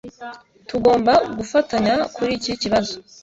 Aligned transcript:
Tugomba 0.69 1.13
gufatanya 1.37 1.95
kuri 2.15 2.31
iki 2.37 2.53
kibazo. 2.61 2.93